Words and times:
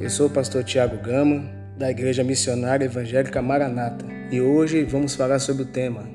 Eu 0.00 0.08
sou 0.10 0.26
o 0.26 0.30
pastor 0.30 0.64
Tiago 0.64 0.96
Gama, 0.96 1.44
da 1.78 1.88
Igreja 1.88 2.24
Missionária 2.24 2.86
Evangélica 2.86 3.40
Maranata, 3.40 4.04
e 4.28 4.40
hoje 4.40 4.82
vamos 4.82 5.14
falar 5.14 5.38
sobre 5.38 5.62
o 5.62 5.66
tema 5.66 6.08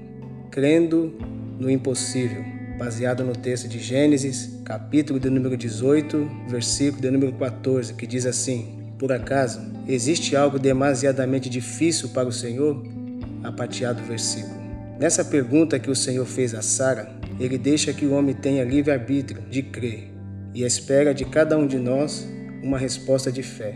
Crendo 0.52 1.16
no 1.58 1.72
Impossível, 1.72 2.44
baseado 2.78 3.24
no 3.24 3.32
texto 3.34 3.70
de 3.70 3.80
Gênesis, 3.80 4.60
capítulo 4.66 5.18
de 5.18 5.30
número 5.30 5.56
18, 5.56 6.30
versículo 6.50 7.02
de 7.02 7.10
número 7.10 7.32
14, 7.34 7.94
que 7.94 8.06
diz 8.06 8.26
assim: 8.26 8.92
Por 9.00 9.14
acaso 9.14 9.62
existe 9.88 10.36
algo 10.36 10.60
demasiadamente 10.60 11.48
difícil 11.48 12.10
para 12.10 12.28
o 12.28 12.34
Senhor? 12.34 12.84
Apateado 13.44 14.04
versículo. 14.04 14.56
Nessa 15.00 15.24
pergunta 15.24 15.80
que 15.80 15.90
o 15.90 15.96
Senhor 15.96 16.26
fez 16.26 16.54
a 16.54 16.62
Sara, 16.62 17.10
ele 17.40 17.58
deixa 17.58 17.94
que 17.94 18.06
o 18.06 18.14
homem 18.14 18.36
tenha 18.36 18.66
livre-arbítrio 18.66 19.42
de 19.50 19.64
crer 19.64 20.12
e 20.54 20.64
espera 20.64 21.14
de 21.14 21.24
cada 21.24 21.58
um 21.58 21.66
de 21.66 21.78
nós 21.78 22.28
uma 22.66 22.80
resposta 22.80 23.32
de 23.32 23.44
fé. 23.44 23.76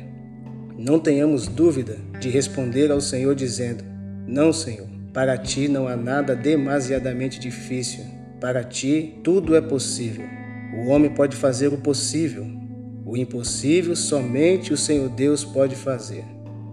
Não 0.76 1.00
tenhamos 1.00 1.48
dúvida 1.48 1.98
de 2.20 2.28
responder 2.28 2.92
ao 2.92 3.00
Senhor 3.00 3.36
dizendo: 3.36 3.84
Não, 4.26 4.52
Senhor, 4.52 4.88
para 5.14 5.38
ti 5.38 5.68
não 5.68 5.88
há 5.88 5.96
nada 5.96 6.36
demasiadamente 6.36 7.40
difícil. 7.40 8.04
Para 8.42 8.64
ti 8.64 9.20
tudo 9.24 9.56
é 9.56 9.62
possível. 9.62 10.26
O 10.76 10.88
homem 10.88 11.14
pode 11.14 11.36
fazer 11.36 11.68
o 11.68 11.78
possível. 11.78 12.48
O 13.06 13.16
impossível 13.16 13.96
somente 13.96 14.74
o 14.74 14.78
Senhor 14.78 15.10
Deus 15.10 15.46
pode 15.46 15.76
fazer. 15.76 16.24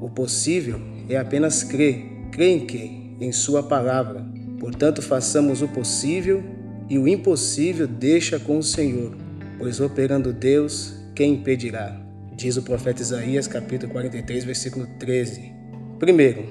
O 0.00 0.08
possível 0.08 0.80
é 1.08 1.18
apenas 1.18 1.62
crer. 1.62 2.02
Crer 2.30 2.48
em 2.48 2.66
quê? 2.66 2.90
Em 3.20 3.32
Sua 3.32 3.62
palavra. 3.62 4.24
Portanto, 4.58 5.02
façamos 5.02 5.60
o 5.60 5.68
possível 5.68 6.42
e 6.88 6.98
o 6.98 7.06
impossível 7.06 7.86
deixa 7.86 8.38
com 8.38 8.58
o 8.58 8.62
Senhor, 8.62 9.14
pois 9.58 9.80
operando 9.80 10.32
Deus, 10.32 10.94
quem 11.14 11.34
impedirá? 11.34 12.05
Diz 12.36 12.58
o 12.58 12.62
profeta 12.62 13.00
Isaías, 13.00 13.48
capítulo 13.48 13.90
43, 13.92 14.44
versículo 14.44 14.86
13. 14.98 15.54
Primeiro, 15.98 16.44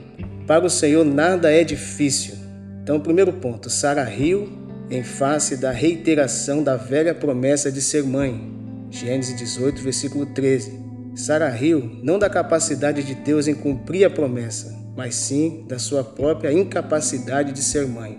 para 0.47 0.66
o 0.66 0.69
Senhor 0.69 1.05
nada 1.05 1.52
é 1.52 1.64
difícil. 1.64 2.33
Então, 2.81 3.00
primeiro 3.00 3.31
ponto, 3.33 3.69
Sara 3.69 4.03
riu 4.03 4.50
em 4.89 5.03
face 5.03 5.55
da 5.55 5.69
reiteração 5.69 6.64
da 6.64 6.75
velha 6.75 7.14
promessa 7.14 7.72
de 7.72 7.83
ser 7.83 8.03
mãe. 8.03 8.52
Gênesis 8.89 9.38
18, 9.38 9.83
versículo 9.83 10.25
13. 10.25 10.73
Sara 11.14 11.50
riu 11.50 11.99
não 12.02 12.17
da 12.17 12.31
capacidade 12.31 13.03
de 13.03 13.14
Deus 13.14 13.47
em 13.47 13.53
cumprir 13.53 14.05
a 14.05 14.09
promessa, 14.09 14.75
mas 14.97 15.14
sim 15.14 15.66
da 15.67 15.77
sua 15.77 16.03
própria 16.03 16.52
incapacidade 16.52 17.52
de 17.52 17.61
ser 17.61 17.86
mãe. 17.86 18.17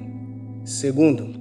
Segundo, 0.64 1.34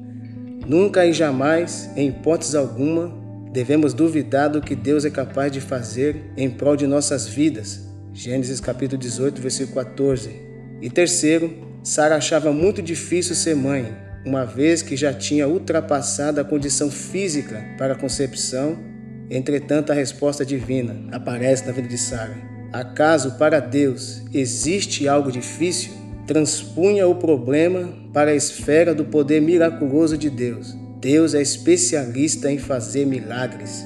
nunca 0.66 1.06
e 1.06 1.14
jamais, 1.14 1.88
em 1.96 2.10
hipótese 2.10 2.58
alguma, 2.58 3.25
devemos 3.56 3.94
duvidar 3.94 4.50
do 4.50 4.60
que 4.60 4.76
Deus 4.76 5.06
é 5.06 5.10
capaz 5.10 5.50
de 5.50 5.62
fazer 5.62 6.26
em 6.36 6.50
prol 6.50 6.76
de 6.76 6.86
nossas 6.86 7.26
vidas. 7.26 7.88
Gênesis 8.14 8.60
capítulo 8.60 9.02
18, 9.02 9.42
versículo 9.42 9.76
14. 9.76 10.30
E 10.82 10.90
terceiro, 10.90 11.54
Sara 11.82 12.18
achava 12.18 12.52
muito 12.52 12.82
difícil 12.82 13.34
ser 13.34 13.56
mãe, 13.56 13.96
uma 14.26 14.44
vez 14.44 14.82
que 14.82 14.98
já 14.98 15.14
tinha 15.14 15.48
ultrapassado 15.48 16.42
a 16.42 16.44
condição 16.44 16.92
física 16.92 17.64
para 17.78 17.94
a 17.94 17.98
concepção. 17.98 18.78
Entretanto, 19.30 19.90
a 19.90 19.96
resposta 19.96 20.46
divina 20.46 21.08
aparece 21.14 21.66
na 21.66 21.72
vida 21.72 21.88
de 21.88 21.98
Sara. 21.98 22.36
Acaso 22.74 23.38
para 23.38 23.62
Deus 23.62 24.22
existe 24.34 25.08
algo 25.08 25.32
difícil? 25.32 25.94
Transpunha 26.28 27.08
o 27.08 27.16
problema 27.16 27.94
para 28.12 28.32
a 28.32 28.36
esfera 28.36 28.94
do 28.94 29.06
poder 29.06 29.42
miraculoso 29.42 30.18
de 30.18 30.30
Deus 30.30 30.76
Deus 31.06 31.36
é 31.36 31.42
especialista 31.44 32.52
em 32.52 32.58
fazer 32.58 33.06
milagres. 33.06 33.86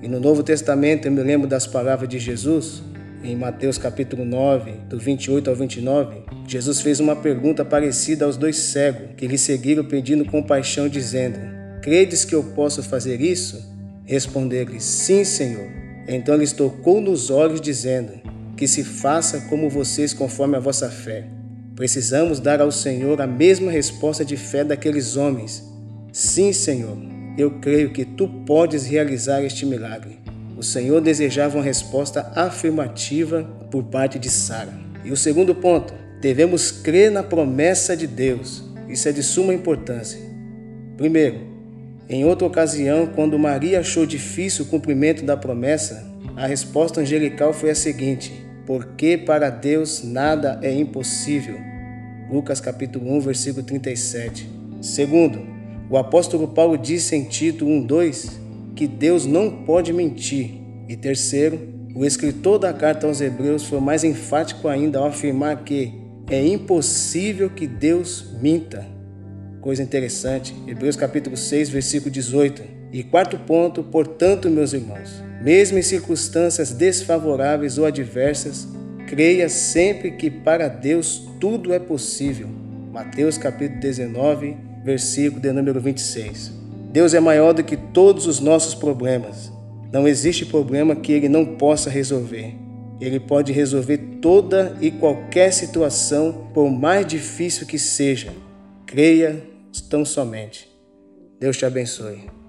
E 0.00 0.06
no 0.06 0.20
Novo 0.20 0.40
Testamento 0.40 1.06
eu 1.06 1.10
me 1.10 1.20
lembro 1.20 1.48
das 1.48 1.66
palavras 1.66 2.08
de 2.08 2.20
Jesus, 2.20 2.80
em 3.24 3.34
Mateus 3.34 3.76
capítulo 3.76 4.24
9, 4.24 4.74
do 4.88 4.96
28 4.96 5.50
ao 5.50 5.56
29, 5.56 6.22
Jesus 6.46 6.80
fez 6.80 7.00
uma 7.00 7.16
pergunta 7.16 7.64
parecida 7.64 8.24
aos 8.24 8.36
dois 8.36 8.56
cegos, 8.56 9.16
que 9.16 9.26
lhe 9.26 9.36
seguiram 9.36 9.84
pedindo 9.84 10.24
compaixão, 10.24 10.88
dizendo: 10.88 11.40
Credes 11.82 12.24
que 12.24 12.36
eu 12.36 12.44
posso 12.44 12.84
fazer 12.84 13.20
isso? 13.20 13.60
Responder-lhe: 14.04 14.78
Sim, 14.78 15.24
Senhor. 15.24 15.68
Então 16.06 16.36
lhes 16.36 16.52
tocou 16.52 17.00
nos 17.00 17.30
olhos, 17.30 17.60
dizendo: 17.60 18.12
Que 18.56 18.68
se 18.68 18.84
faça 18.84 19.40
como 19.48 19.68
vocês, 19.68 20.14
conforme 20.14 20.56
a 20.56 20.60
vossa 20.60 20.88
fé. 20.88 21.26
Precisamos 21.74 22.38
dar 22.38 22.60
ao 22.60 22.70
Senhor 22.70 23.20
a 23.20 23.26
mesma 23.26 23.72
resposta 23.72 24.24
de 24.24 24.36
fé 24.36 24.62
daqueles 24.62 25.16
homens 25.16 25.68
Sim, 26.12 26.52
Senhor, 26.52 26.98
eu 27.38 27.52
creio 27.60 27.92
que 27.92 28.04
tu 28.04 28.26
podes 28.26 28.84
realizar 28.84 29.44
este 29.44 29.64
milagre. 29.64 30.18
O 30.56 30.62
Senhor 30.62 31.00
desejava 31.00 31.56
uma 31.56 31.64
resposta 31.64 32.32
afirmativa 32.34 33.44
por 33.70 33.84
parte 33.84 34.18
de 34.18 34.28
Sara. 34.28 34.72
E 35.04 35.12
o 35.12 35.16
segundo 35.16 35.54
ponto, 35.54 35.94
devemos 36.20 36.72
crer 36.72 37.12
na 37.12 37.22
promessa 37.22 37.96
de 37.96 38.06
Deus. 38.06 38.64
Isso 38.88 39.08
é 39.08 39.12
de 39.12 39.22
suma 39.22 39.54
importância. 39.54 40.20
Primeiro, 40.96 41.48
em 42.08 42.24
outra 42.24 42.46
ocasião, 42.46 43.06
quando 43.06 43.38
Maria 43.38 43.78
achou 43.78 44.04
difícil 44.04 44.64
o 44.64 44.68
cumprimento 44.68 45.24
da 45.24 45.36
promessa, 45.36 46.10
a 46.36 46.44
resposta 46.44 47.00
angelical 47.00 47.52
foi 47.52 47.70
a 47.70 47.74
seguinte: 47.74 48.32
Porque 48.66 49.16
para 49.16 49.48
Deus 49.48 50.02
nada 50.02 50.58
é 50.60 50.74
impossível. 50.74 51.56
Lucas 52.28 52.60
capítulo 52.60 53.16
1, 53.16 53.20
versículo 53.20 53.64
37. 53.64 54.50
Segundo, 54.82 55.59
o 55.90 55.96
apóstolo 55.96 56.46
Paulo 56.46 56.78
disse 56.78 57.16
em 57.16 57.24
Tito 57.24 57.66
1:2 57.66 58.38
que 58.76 58.86
Deus 58.86 59.26
não 59.26 59.50
pode 59.64 59.92
mentir. 59.92 60.52
E 60.88 60.94
terceiro, 60.96 61.60
o 61.96 62.04
escritor 62.04 62.60
da 62.60 62.72
carta 62.72 63.08
aos 63.08 63.20
Hebreus 63.20 63.64
foi 63.64 63.80
mais 63.80 64.04
enfático 64.04 64.68
ainda 64.68 65.00
ao 65.00 65.06
afirmar 65.06 65.64
que 65.64 65.92
é 66.30 66.46
impossível 66.46 67.50
que 67.50 67.66
Deus 67.66 68.32
minta. 68.40 68.86
Coisa 69.60 69.82
interessante, 69.82 70.54
Hebreus 70.66 70.94
capítulo 70.94 71.36
6, 71.36 71.68
versículo 71.68 72.10
18. 72.12 72.62
E 72.92 73.02
quarto 73.02 73.36
ponto, 73.38 73.82
portanto, 73.82 74.48
meus 74.48 74.72
irmãos, 74.72 75.22
mesmo 75.42 75.76
em 75.76 75.82
circunstâncias 75.82 76.72
desfavoráveis 76.72 77.78
ou 77.78 77.84
adversas, 77.84 78.68
creia 79.08 79.48
sempre 79.48 80.12
que 80.12 80.30
para 80.30 80.68
Deus 80.68 81.28
tudo 81.40 81.72
é 81.72 81.80
possível. 81.80 82.48
Mateus 82.92 83.36
capítulo 83.36 83.80
19, 83.80 84.69
versículo 84.84 85.40
de 85.40 85.52
número 85.52 85.80
26. 85.80 86.52
Deus 86.92 87.14
é 87.14 87.20
maior 87.20 87.52
do 87.52 87.62
que 87.62 87.76
todos 87.76 88.26
os 88.26 88.40
nossos 88.40 88.74
problemas. 88.74 89.52
Não 89.92 90.06
existe 90.06 90.46
problema 90.46 90.96
que 90.96 91.12
Ele 91.12 91.28
não 91.28 91.56
possa 91.56 91.90
resolver. 91.90 92.54
Ele 93.00 93.18
pode 93.18 93.52
resolver 93.52 93.98
toda 94.20 94.76
e 94.80 94.90
qualquer 94.90 95.52
situação, 95.52 96.48
por 96.52 96.70
mais 96.70 97.06
difícil 97.06 97.66
que 97.66 97.78
seja. 97.78 98.32
Creia 98.86 99.42
tão 99.88 100.04
somente. 100.04 100.68
Deus 101.38 101.56
te 101.56 101.64
abençoe. 101.64 102.39